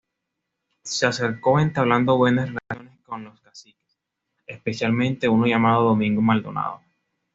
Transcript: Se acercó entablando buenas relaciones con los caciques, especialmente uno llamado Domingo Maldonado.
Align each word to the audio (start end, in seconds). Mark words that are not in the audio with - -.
Se 0.83 1.05
acercó 1.05 1.59
entablando 1.59 2.17
buenas 2.17 2.47
relaciones 2.49 2.99
con 3.03 3.23
los 3.23 3.39
caciques, 3.39 3.99
especialmente 4.47 5.29
uno 5.29 5.45
llamado 5.45 5.89
Domingo 5.89 6.23
Maldonado. 6.23 6.81